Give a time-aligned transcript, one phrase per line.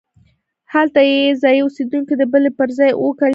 [0.73, 3.29] هلته هم ځایي اوسېدونکو د بلې پر ځای اوو کلمه کاروله.